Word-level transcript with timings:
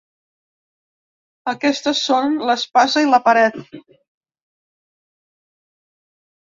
Aquestes 1.53 2.01
són 2.07 2.39
l’espasa 2.51 3.05
i 3.07 3.11
la 3.13 3.21
paret. 3.29 3.63